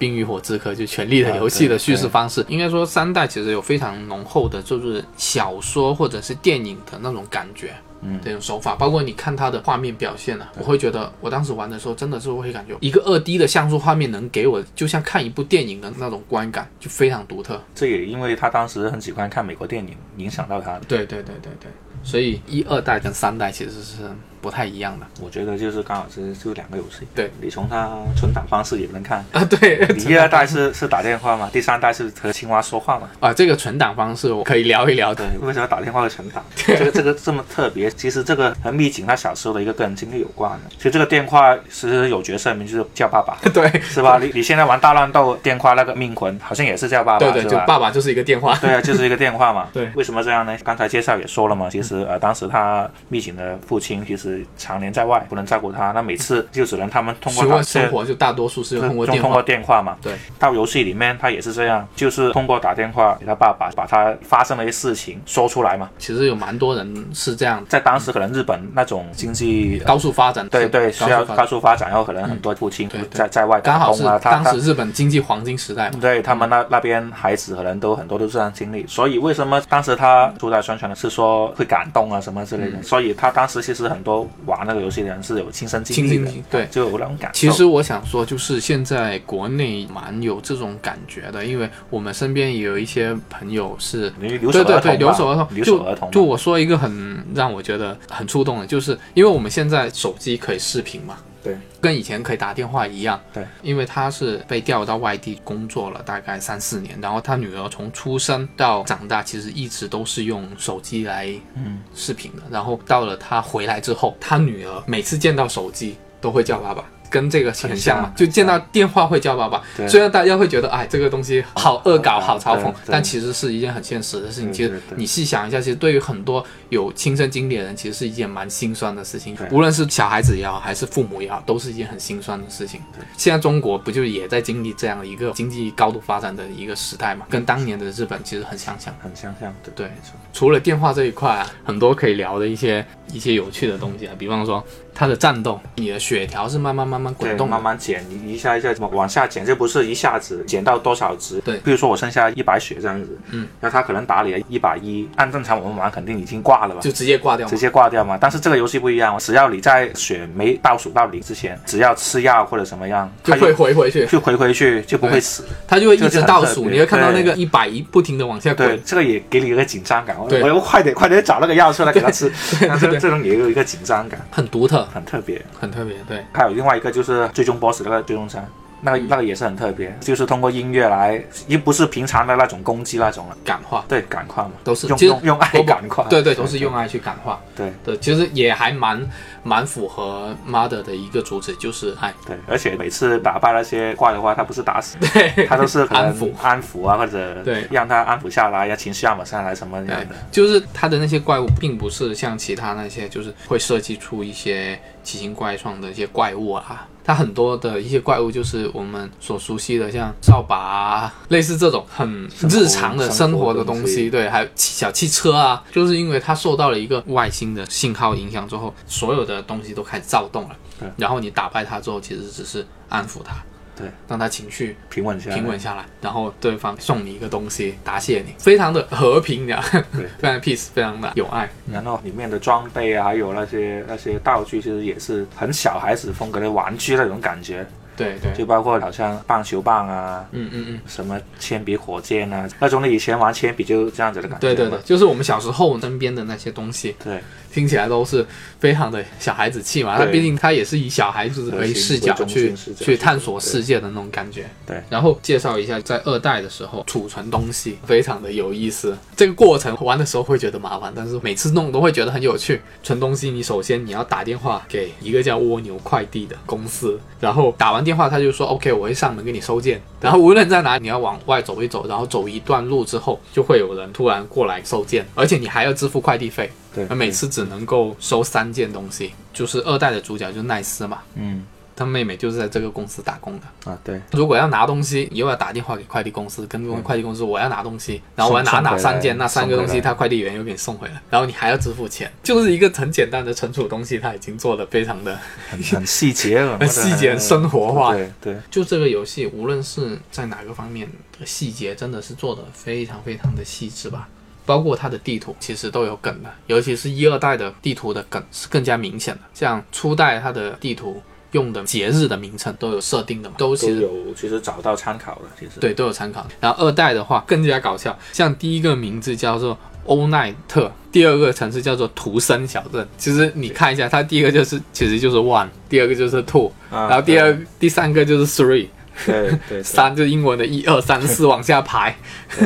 [0.00, 7.74] 冰与火之歌》就《权力的游戏》的叙事方式，应该说三代其实有非常浓厚的，就是小说或者是电影的那种感觉。
[8.02, 17.62] 嗯这种手法，包括你看它的画面表现啊，我会觉得我当时玩的时候真的是会感觉一个二 D 的像素画面能给我就像看一部电影的那种观感，就非常独特。
[17.74, 20.80] 这也因为他当时很喜欢看美国电影，影响到他的。
[20.88, 21.70] 对对对对对，
[22.02, 23.98] 所以一二代跟三代其实是
[24.40, 27.06] 不太一样的我觉得就是刚好是就两个游戏。
[27.14, 29.24] 对，你从它存档方式也能看。
[29.32, 29.44] 啊。
[29.44, 33.08] 对， 你第二代是是打电话嘛，第三代是和青蛙说话嘛。
[33.20, 35.26] 啊，这个存档方式我可以聊一聊的。
[35.26, 36.44] 对，为什么打电话会存档？
[36.56, 40.60] 这个这个这么特别，其实这个和秘景他小时候的一个个人经历有关的。
[40.76, 44.18] 其实这个电话其实有角色名就是叫爸爸， 对是吧？
[44.20, 47.58] 你你现在玩大乱斗电话那个命魂好像也是叫爸爸，对对，就？
[47.66, 48.56] 爸爸就是一个电话。
[48.60, 49.68] 对啊，就是一个电话嘛。
[49.72, 50.56] 对为什么这样呢？
[50.64, 59.42] 刚才介绍也说了嘛，其实呃，当时他秘景的父亲其实常年在外，不能照顾他，那每次就只能他们通过生活就大多数是通过电话通过。
[59.42, 59.96] 电话嘛。
[60.02, 65.90] 对，到游戏里面他也是这样，就是通过打电话给他爸爸，把他发生的一些事情说出来嘛。
[65.98, 69.78] 其实有蛮多人是这样，在当时可能日本那种经济。
[69.86, 70.48] 高速发展。
[70.48, 71.88] 对对，需要高高速发展。
[71.88, 75.98] 然后可能很多父亲在在外打工啊，当时日本经济黄金时代嘛。
[76.00, 87.38] 对他们那那边孩子可能都很多都是这样经历，所以为什么当时他出来宣传的是说会感动啊什么之类的，嗯所以他当时其实很多玩那个游戏的人是有亲身经历的，对就有那种感受。
[87.38, 94.12] 其实我想说，就是现在国内蛮有这种感觉的，因为我们身边也有一些朋友是。
[94.20, 116.84] 留守儿童，对对对，留守儿童，留守儿童，就就我说一个很让我觉得很触动的，就是因为我们现在手机可以视频嘛，对，跟以前可以打电话一样，对，因为他是被调到外地工作了大概三四年，然后他女儿从出生到长大，其实一直都是用手机来嗯视频的，然后到了他回来之后，他女儿每次见到手机都会叫爸爸。
[117.10, 119.62] 跟这个很像嘛就见到电话会叫爸爸。
[119.88, 124.52] 虽然大家会觉得，哎，这个东西好恶搞、好嘲讽但其实是一件很现实的事情。
[124.52, 129.36] 其实你细想一下，其实对于很多有亲身经历的人，其实是一件蛮心酸的事情。
[129.50, 132.80] 无论是小孩子也好，还是父母也好，都是一件很心酸的事情。
[133.16, 137.26] 现在中国不就也在经历这样一个经济高度发展的一个时代嘛？
[137.28, 138.94] 跟当年的日本其实很相像。
[139.02, 139.90] 很相像，对对
[140.32, 144.62] 除了电话这一块啊，很多可以聊的一些一些有趣的东西啊，比方说
[145.00, 147.58] 它的战斗，你的血条是慢慢慢慢滚，动慢。
[147.60, 151.40] 慢减，你一下一下怎么往下减，就不是一下子减到多少值。
[151.40, 157.56] 对比如说我剩下一百血这样子，嗯，然后他可能打你一百一，按正常我们玩肯定已经挂了吧，就直接挂掉直。
[157.56, 158.18] 接挂掉嘛。
[158.20, 165.44] 但是这个游戏不一样，只要你在血没倒数到零之前，只要吃药或者什么样，就会回回去，就回回去就不会死。
[165.66, 170.14] 它就会一直倒数，你会看到那个对一百一不停的往下对滚。，这个也给你一个紧张感。
[170.18, 172.30] 我对我要快点快点找那个药出来给他吃，
[173.00, 175.44] 这种也有一个紧张感，很独特，很特别。
[175.58, 175.96] 很特别。
[176.08, 178.46] 对，还有另外一个就是最终 BOSS 那个最终山，
[178.82, 187.40] 那个那个也是很特别，就是通过音乐来，又不是平常的那种攻击那种了，感化对，感化嘛，都是用用用爱感化，对对，都是用爱去感化。
[187.54, 189.08] 对对，其实也还蛮
[189.42, 192.12] 蛮符合 Mother 的一个主旨，就是爱。
[192.26, 196.30] 对，而且每次打败那些怪的话，他不是打死，对，他都是 安抚。
[196.40, 206.88] 安抚啊，或者对让他安抚下来，让情绪安抚下来什么样对的。，就是他的那些怪物，并不是像其他那些，就是会设计出一些奇形怪状的一些怪物啊。
[207.10, 214.08] 它很多的一些怪物，就是我们所熟悉的，像扫把啊，类似这种很日常的生活的东生活的东西。
[214.08, 220.56] 对，还有小汽车啊，就是因为它受到了一个外星的信号影响之后，所有的东西都开始躁动了。
[220.96, 223.34] 然后你打败它之后，其实只是安抚它，
[223.80, 229.60] 对，让他情绪平稳下来，平稳下来，然后对方送你一个东西答谢你，非常的和平的，
[229.92, 230.06] 对。
[230.18, 231.48] 非常的 peace，非常的有爱。
[231.72, 237.66] 然后里面的装备啊，还有那些那些道具，其实也是很小孩子风格的玩具那种感觉。
[238.04, 244.40] 对对，就包括好像棒球棒啊，嗯嗯嗯，什么铅笔火箭啊，那种你以前玩铅笔就这样子的感觉。
[244.40, 247.20] 对对对，，就是我们小时候身边的那些东西，对，
[247.52, 248.24] 听起来都是
[248.58, 249.98] 非常的小孩子气嘛。
[249.98, 254.46] 它毕竟它也是以小孩子为视角去视角去探索世界的那种感觉。
[254.66, 258.96] 对然后介绍一下，在二代的时候储存东西非常的有意思。
[259.16, 262.60] 这个过程玩的时候会觉得麻烦，但是每次弄都会觉得很有趣。
[262.82, 269.80] 存东西，你首先你要打电话给一个叫蜗牛快递的公司，然后打完电话他就说 OK，我会上门给你收件。
[270.00, 276.50] 然后无论在哪里，你要往外走一走，然后走一段路之后，就会有人突然过来收件，而且你还要支付快递费。
[276.74, 281.44] 对，而每次只能够收三件东西，就是二代的主角就是奈斯嘛，嗯
[281.80, 283.70] 他妹妹就是在这个公司打工的。
[283.70, 297.94] 啊对，如果要拿东西，你又要打电话给快递公司，跟快递公司我要拿东西，然后我要拿哪三件，那三个东西他快递员又给你送回来，然后你还要支付钱，就是一个很简单的存储东西，他已经做的非常的很 很细节了，很细节、很生活化。
[297.94, 300.86] 对对，就这个游戏，无论是在哪个方面
[301.18, 304.06] 的细节，真的是做的非常非常的细致吧。
[304.46, 309.20] 包括它的地图其实都有梗的，尤其是一二代的地图的梗是更加明显的。
[309.32, 311.00] 像初代它的地图
[311.32, 316.26] 用的节日的名称都有设定的嘛，都都其实有其实找到参考了，其实对都有参考。
[316.40, 322.86] 然后二代的话更加搞笑，像第一个名字叫做欧奈特，第二个城市叫做图森小镇。
[322.98, 328.68] 其实你看一下，它第一个就是其实就是 one，第二个就是 two，啊，然后第二第三个就是 three。
[329.06, 331.96] 对 对对三就是英文的一二三四往下排，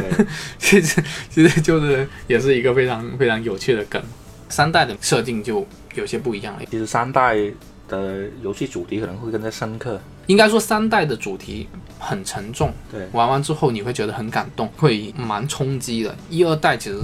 [0.57, 4.01] 其实其实就是也是一个非常非常有趣的梗。
[4.49, 5.67] 三代的设定就
[5.97, 7.37] 有些不一样了，其实三代
[7.89, 11.69] 的游戏主题可能会更加深刻，应该说三代的主题
[11.99, 16.15] 很沉重，对玩完之后你会觉得很感动，会蛮冲击的。
[16.31, 16.99] 一二代其实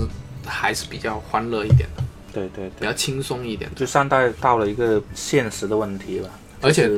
[0.47, 6.29] 还是比较欢乐一点的，对对对，比较轻松一点的，就三代到了一个现实的问题吧，
[6.61, 6.88] 而且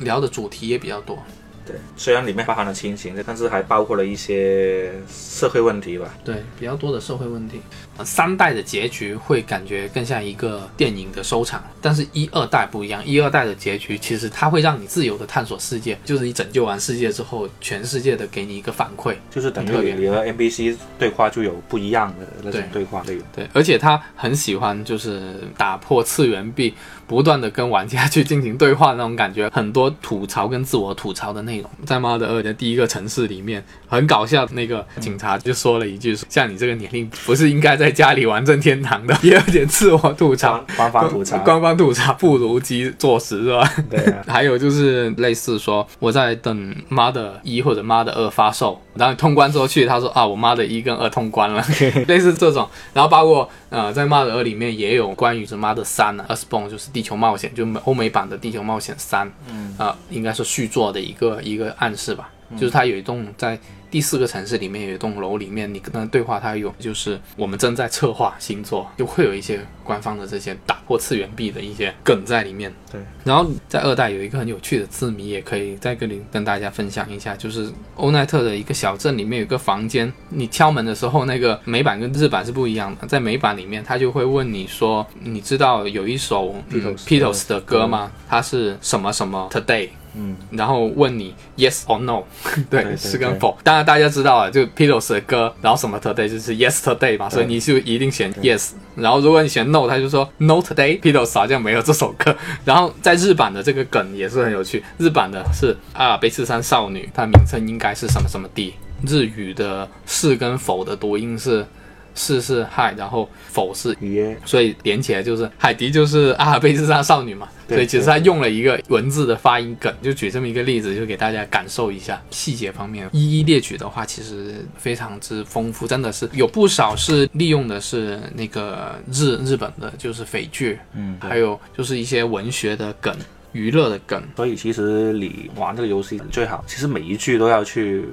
[0.00, 1.18] 聊的主题也比较多。
[1.66, 6.12] 对，虽然里面包含了亲情，但是还包括了一些社会问题吧。
[6.24, 7.60] 对，比较多的社会问题。
[7.98, 13.04] 呃三代的结局会感觉更像一个电影的收场，但是一二代不一样。
[13.04, 19.14] 一二代的结局其实它会让你自由的探索世界，就是你拯救完世界之后，全世界的给你一个反馈。
[19.30, 23.22] 就是等于你和 NBC 对话就有不一样的那种对对话内容。
[23.34, 26.74] 对，而且他很喜欢就是打破次元壁，
[27.12, 31.70] 不断的跟玩家去进行对话那种感觉，很多吐槽跟自我吐槽的内容。
[31.84, 39.14] 在《妈的二》的第一个城市里面，很搞笑，那个警察就说了一句：“像你这个年龄，不是应该在家里玩任天堂的。
[39.22, 40.90] ”也有点自我吐槽官。
[40.90, 43.70] 方吐槽，官方吐槽不如鸡作实是吧？
[43.90, 51.62] 对啊，还有就是类似说我在等妈的一或者妈的二发售，然后通关之后去，他说啊我妈的一跟二通关了，
[52.08, 52.66] 类似这种。
[52.94, 63.58] 然后包括呃在妈的二里面也有关于这妈的三呢、啊、，Earthbound 就是地球冒险，就欧美版的地球冒险三，嗯啊、应该是续作的一个一个暗示吧，就是它有一栋在。
[63.92, 72.72] 第四个城市里面有一栋楼，里面你跟他对话，他有就是我们正在策划新作，就会有一些官方的这些打破次元壁的一些梗在里面。
[72.90, 83.06] 对，然后在二代有一个很有趣的字谜，也可以再跟你跟大家分享一下，就是欧奈特的一个小镇里面有个房间，你敲门的时候，那个美版跟日版是不一样的。
[83.06, 88.10] 在美版里面，他就会问你说，你知道有一首、嗯、Beatles Beatles 的歌吗？
[88.26, 89.90] 它是什么什么 Today？
[90.14, 92.22] 嗯，然后问你 yes or no，
[92.68, 93.56] 对，对对是跟否。
[93.62, 98.72] 当然大家知道了，就 Beatles 的歌，然后什么 today 就是 yesterday 嘛，所以你就一定选 yes。
[98.94, 102.36] 然后如果你选 no，他就说 no today，Beatles 好像没有这首歌。
[102.64, 108.74] 然后在日版的这个梗也是很有趣，日版的是阿尔卑斯山少女，它名称应该是什么什么地。
[109.06, 111.66] 日语的是跟否的读音是
[112.14, 123.08] 是是嗨，然后否是约所以连起来就是海迪就是阿尔卑斯山少女嘛，所以其实他用了一个文字的发音梗，就举这么一个例子，就给大家感受一下细节方面。
[123.12, 133.14] 一一列举的话，其实非常之丰富，真的是有不少是利用的是那个日日本的，就是匪剧，嗯，还有就是一些文学的梗、
[133.52, 138.04] 娱乐的梗，所以其实你玩这个游戏最好，其实每一句都要去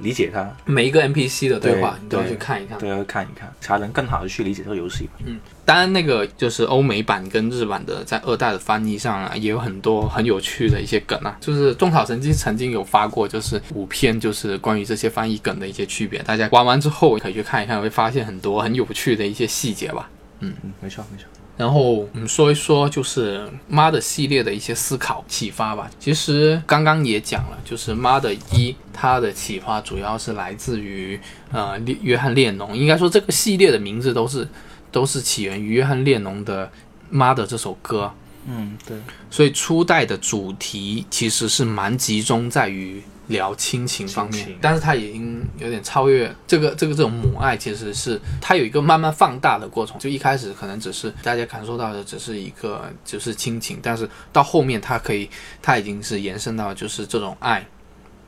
[0.00, 2.78] 理解它，每一个 NPC 的对话对你都要去看一看。
[2.78, 5.08] 都要看一看，才能更好的去理解这个游戏。
[5.24, 11.34] 嗯当然，那个就是欧美版跟日版的，在二代的翻译上啊，也有很多很有趣的一些梗啊。
[11.40, 16.22] 就是种草神经曾经有发过，就是五篇，就是关于这些翻译梗的一些区别。
[16.22, 20.10] 大家玩完之后可以去看一看，会发现很多很有趣的一些细节吧。
[20.40, 21.24] 嗯嗯，没错没错。
[21.56, 25.88] 然后我们说一说，就是妈的系列的一些思考启发吧。
[26.00, 31.18] 其实刚刚也讲了，就是妈的一，它的启发主要是来自于
[31.52, 32.76] 呃列约翰列侬。
[32.76, 34.48] 应该说这个系列的名字都是
[34.90, 36.66] 都是起源于约翰列侬的
[37.08, 38.12] 《妈的》这首歌。
[38.46, 38.96] 嗯，对，
[39.30, 49.98] 所以初代的主题其实是蛮集中在于聊亲情方面，但是他已经有点超越这个这个这种母爱，其实是它有一个慢慢放大的过程。
[49.98, 55.28] 就一开始可能只是大家感受到的只是一个就是亲情，但是到后面它可以
[55.62, 57.66] 它已经是延伸到就是这种爱，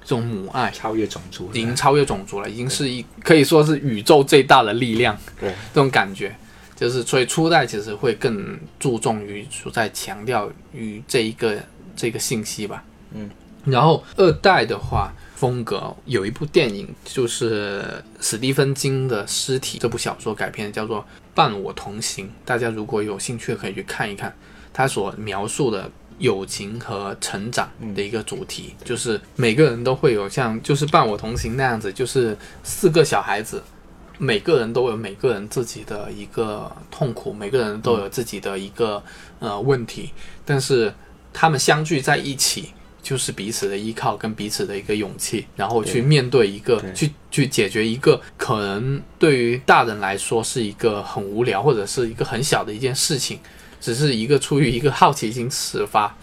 [0.03, 0.71] 这种母爱。
[0.71, 5.17] 超越种族，已经超越种族了，已经是一可以说是宇宙最大的力量。
[5.39, 6.35] 对，这种感觉，
[6.75, 11.57] 就是所以初代其实会更注重于在强调于这一个
[11.95, 12.83] 这个信息吧。
[13.13, 13.31] 嗯，
[13.67, 21.01] 然后二代的话，风格有一部电影就是史蒂芬金的《尸体》这部小说改编，叫做
[21.35, 24.35] 《伴我同行》，大家如果有兴趣可以去看一看，
[24.73, 25.91] 他所描述的。
[26.19, 33.63] 友情和成长的一个主题，就是每个人都会有像就是伴我同行那样子，就是四个小孩子，
[34.17, 39.05] 每个人都有每个人自己的一个痛苦，每个人都有自己的一个
[39.41, 40.11] 呃问题，
[40.47, 40.91] 但是
[41.35, 42.71] 他们相聚在一起，
[43.07, 53.39] 就是彼此的依靠跟彼此的一个勇气，然后去面对一个对去去解决一个可能对于大人来说是一个很无聊或者是一个很小的一件事情，
[53.81, 56.19] 只是一个出于一个好奇心始发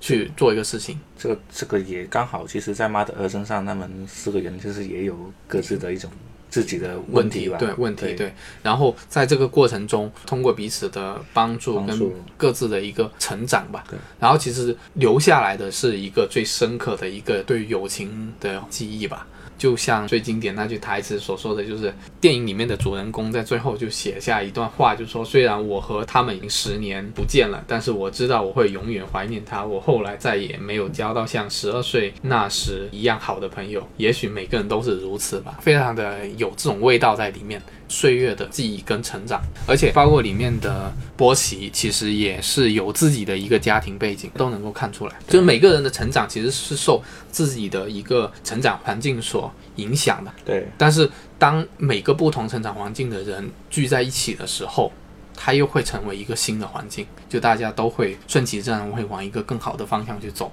[0.00, 1.00] 去做一个事情。
[1.18, 6.08] 这个这个也刚好，其实，在妈的儿身上，他们四个人就是也有各自的一种
[6.50, 8.14] 自己的问题吧，对问题对。
[8.14, 13.84] 对，然后在这个过程中，通过彼此的帮助跟各自的一个成长吧。
[13.88, 19.26] 对，然后其实留下来的是一个最深刻的一个对友情的记忆吧。
[19.60, 29.62] 就像最经典那句台词所说的，就是电影里面的主人公在最后就写下一段话，就说：“虽然我和他们已经十年不见了，但是我知道我会永远怀念他。
[29.62, 33.86] 我后来再也没有交到像十二岁那时一样好的朋友。
[33.98, 45.14] 也许每个人都是如此吧，非常的有这种味道在里面。”岁月的记忆跟成长，而且包括里面的波奇，其实也是有自己的一个家庭背景，都能够看出来。
[45.26, 50.32] 就是每个人的成长其实是受自己的一个成长环境所影响的。
[50.44, 54.92] 对但是当每个不同成长环境的人聚在一起的时候，
[55.34, 60.52] 它又会成为一个新的环境，就大家都会顺其自然，会往一个更好的方向去走。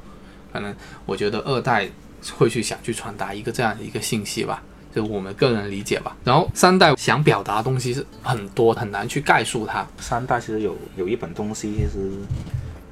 [0.52, 0.76] 可能
[1.06, 1.88] 我觉得二代
[2.36, 4.64] 会去想去传达一个这样的一个信息吧。
[4.98, 9.86] 就我们个人理解吧，然后三代想表达的东西是很多，很难去概述它。
[10.00, 12.10] 三代其实有有一本东西，其实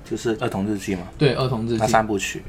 [0.08, 2.44] 就是儿童日记嘛，对，儿童日那记、三部曲，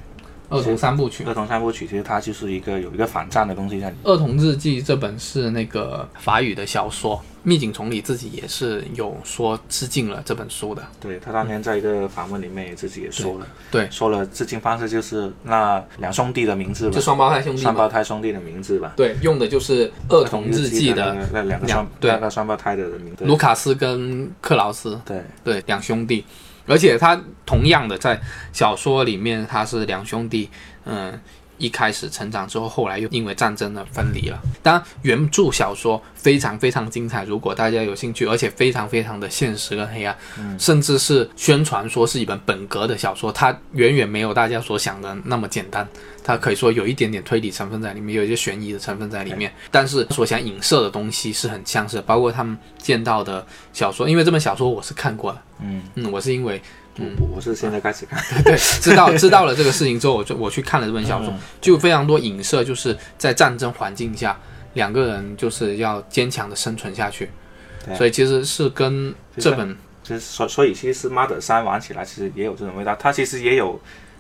[0.49, 4.05] 儿童三部曲、儿童三部曲，其实它就是一个有一个反战的东西在里面。
[4.05, 10.82] 儿童日记这本是那个法语的小说，密井崇里自己也是有说致敬了这本书的。
[11.01, 17.86] 对他当年在一个访问里面也自己也说了，对，说了致敬方式就是那两兄弟的名字吧就，双胞胎兄弟双胞。
[17.86, 18.92] 胎兄弟的名字吧。
[18.97, 23.24] 对，用的就是儿童日记的那两个双对那个双胞胎的名字。
[23.24, 26.24] 卢卡斯跟克劳斯，对对，两兄弟，
[26.67, 28.21] 而且他同样的在
[28.53, 30.51] 小说里面他是两兄弟，
[30.85, 31.21] 嗯。
[31.59, 34.38] 一开始成长之后，后来又因为战争而分离了。
[34.62, 40.16] 当然，原著小说非常非常精彩，如果大家有兴趣，而且非常非常的现实跟黑暗，
[40.59, 45.86] 甚至是宣传说是一本本格的小说，它远远没有大家所想的那么简单。
[46.24, 56.61] 它可以说有一点点推理成分在里面，有一些悬疑的成分在里面，但是所想影射的东西是很相似的，包括他们见到的小说，因为这本小说我是看过的，嗯，嗯，我是因为
[56.99, 58.22] 我我是现在开始看。
[58.42, 61.38] 对知道知道了这个事情之后，我就我去看了这本小说，嗯。
[61.61, 64.38] 就有非常多影射，就是在战争环境下，
[64.74, 67.30] 两个人就是要坚强的生存下去，
[67.84, 67.94] 对。
[67.97, 73.78] 所以其实是跟这本就是所所以其实《妈的三》玩起来其实也有这种味道，它其实也有，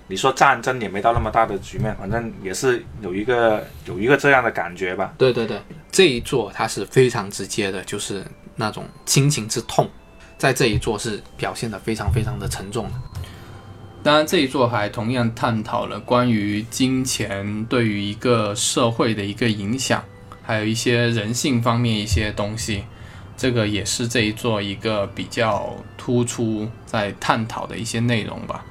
[0.08, 5.14] 你说战争也没到那么大的局面，反正也是有一个有一个这样的感觉吧。
[5.16, 5.60] 对对对，
[5.92, 8.24] 这一座它是非常直接的，就是
[8.56, 9.88] 那种亲情之痛，
[10.38, 12.92] 在这一座是表现的非常非常的沉重的。
[14.02, 20.04] 当然，这一座还同样探讨了关于金钱对于一个社会的一个影响，
[20.42, 22.84] 还有一些人性方面一些东西。
[23.36, 28.64] 这个也是这一座一个比较突出在探讨的一些内容吧，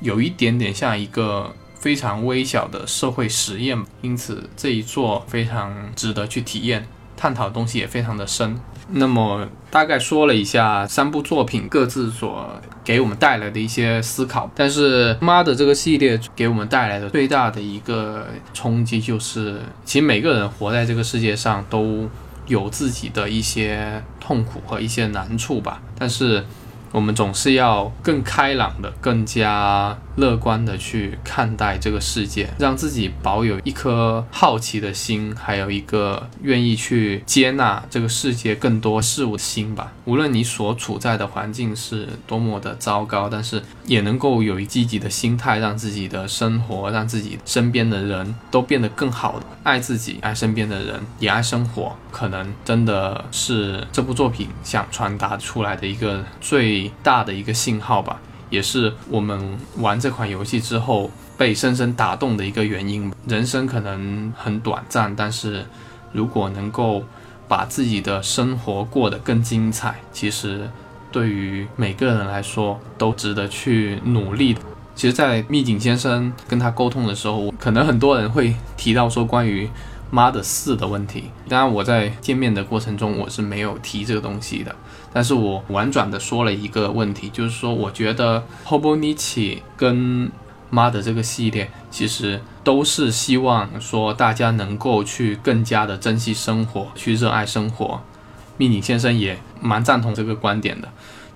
[0.00, 8.58] 有一点点像一个非常微小的社会实验，因此这一座非常值得去体验，探讨的东西也非常的深。
[8.90, 12.48] 那么大概说了一下三部作品各自所
[12.82, 22.08] 给我们带来的一些思考，但是《妈的》这个系列给我们带来的最大的一个冲击就是，其实每个人活在这个世界上都
[22.46, 26.42] 有自己的一些痛苦和一些难处吧，但是
[26.92, 39.92] 我们总是要更开朗的、更加乐观的去看待这个世界，让自己保有一颗好奇的心，还有一个愿意去接纳这个世界更多事物的心吧。
[40.08, 51.94] 无论你所处在的环境是多么的糟糕，但是也能够有一积极的心态，让自己的生活、让自己身边的人都变得更好，爱自己、爱身边的人，也爱生活。
[52.10, 63.12] 可能真的是这部作品想传达出来的一个最大的一个信号吧，也是我们玩这款游戏之后被深深打动的一个原因。
[63.26, 65.66] 人生可能很短暂，但是
[66.14, 67.04] 如果能够
[67.48, 70.68] 把自己的生活过得更精彩，其实
[71.10, 74.56] 对于每个人来说都值得去努力。
[74.94, 79.68] 其实，在密景先生跟他沟通的时候，可能很多人会提到说关于。
[80.10, 84.74] 妈的四的问题，当然我在见面的过程中我是没有提这个东西的，
[85.12, 90.32] 但是我婉转的说了一个问题，就是说我觉得 Hobonichi 跟
[90.70, 98.00] 妈的这个系列其实都是希望说大家能够去更加的珍惜生活，去热爱生活。
[98.56, 100.88] 密景先生也蛮赞同这个观点的。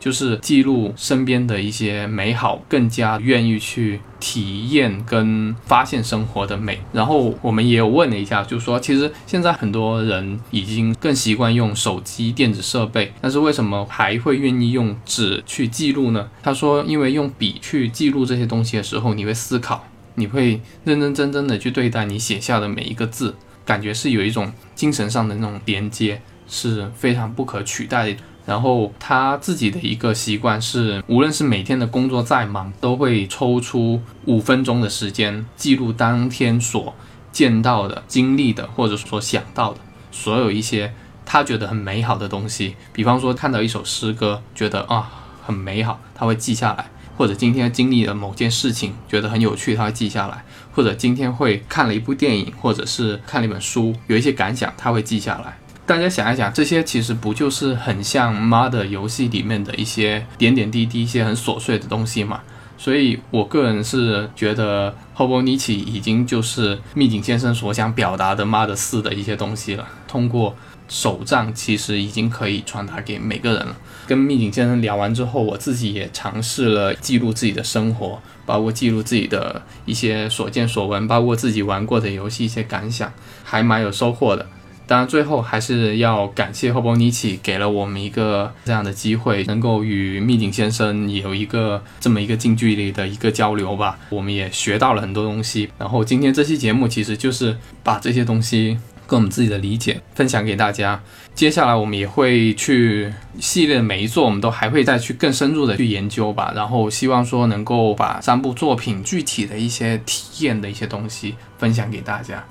[0.03, 6.80] 就是记录身边的一些美好，更加愿意去体验跟发现生活的美。
[6.92, 16.28] 然后我们也有问了一下，就是说，其实现在很多人已经更习惯用手机电子设备，但是为什么还会愿意用纸去记录呢？
[16.42, 19.86] 他说，因为用笔去记录这些东西的时候，你会思考，
[20.16, 28.18] 你会认认真真的去对待你写下的每一个字，感觉是有一种精神上的那种连接，是非常不可取代的。
[28.45, 36.95] 然后他自己的一个习惯是，无论是每天的工作再忙，都会抽出五分钟的时间记录当天所
[37.30, 39.78] 见到的、经历的，或者所想到的
[40.11, 40.93] 所有一些
[41.24, 42.74] 他觉得很美好的东西。
[42.93, 45.11] 比方说看到一首诗歌，觉得啊
[45.45, 46.84] 很美好，他会记下来；
[47.16, 50.43] 或者今天经历了某件事情，觉得很有趣，他会记下来；
[50.74, 55.57] 或者今天会看了一部电影，或者是看了一本书，有一些感想，他会记下来。
[55.84, 62.40] 大家想一想，这些其实不就是很像妈的游戏里面的一些点点滴滴、一些很琐碎的东西嘛？
[62.78, 69.86] 所以我个人是觉得《h o b o n i c h i 已经就是密景先生所想表达的妈的四的一些东西了。
[70.08, 70.56] 通过
[70.88, 73.76] 手账，其实已经可以传达给每个人了。
[74.06, 83.12] 跟密景先生聊完之后，我自己也尝试了记录自己的生活，包括记录自己的一些所见所闻，包括自己玩过的游戏一些感想，
[83.44, 84.46] 还蛮有收获的。
[84.93, 93.99] 当然，最后还是要感谢后波尼奇给了我们一个这样的机会，能够与密景先生有一个这么一个近距离的一个交流吧。
[94.11, 95.70] 我们也学到了很多东西。
[95.78, 98.76] 然后今天这期节目其实就是把这些东西
[99.07, 101.01] 跟我们自己的理解分享给大家。
[101.34, 106.53] 接下来我们也会去系列每一座，我们都还会再去更深入的去研究吧。
[106.55, 112.45] 然后希望说能够把三部作品具体的一些体验的一些东西分享给大家。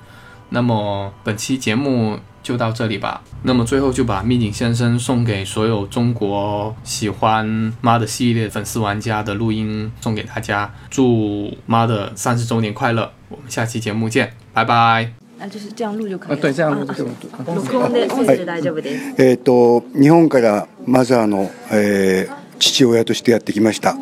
[0.48, 3.21] 那么本期节目就到这里吧。
[3.43, 13.11] 那么最后就把密景先生送给所有中国喜欢妈的系列粉丝玩家的录音送给大家，祝妈的三十周年快乐！
[13.29, 15.11] 我们下期节目见，拜拜。
[15.39, 16.39] 那就是这样录就可以。
[16.39, 17.05] 对，这样录就可以。
[17.45, 19.21] 録音で音声で大丈夫です。
[19.21, 23.95] えっと日本からマザーの、えー、父親としてやってきました。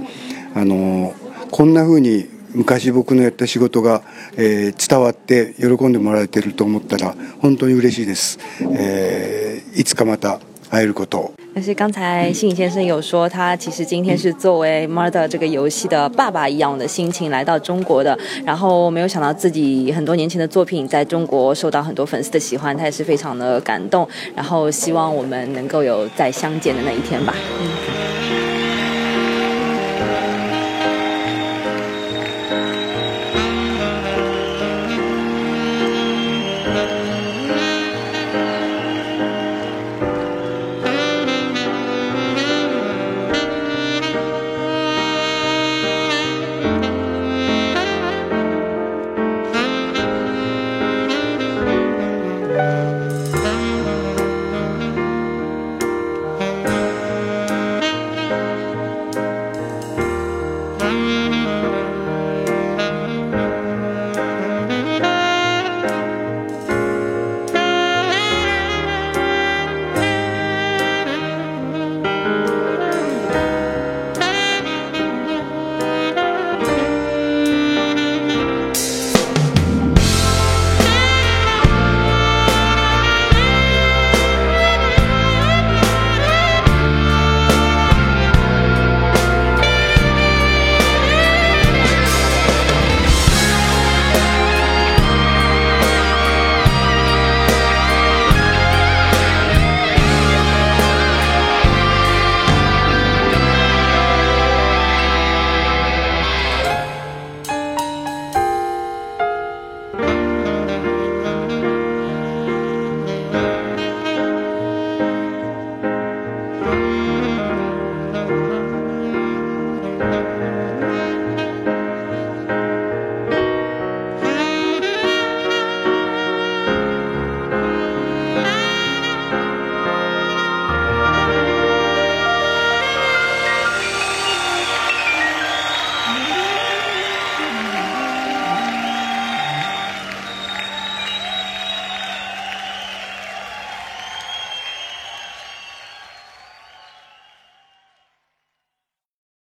[0.54, 1.14] あの
[1.52, 4.02] こんな風に 昔僕のやった仕事が、
[4.38, 8.40] えー、伝わって喜んでもらえてると思ったら本当に嬉しいです、
[8.78, 24.06] えー、いつかまた会えることを但是刚才信先生有说，他其实今天是作为《Murder》这个游戏的爸爸一样的心情来到中国的，然后没有想到自己很多年前的作品在中国受到很多粉丝的喜欢，他也是非常的感动，
[24.36, 27.34] 然后希望我们能够有再相见的那一天吧。
[27.62, 28.29] 嗯。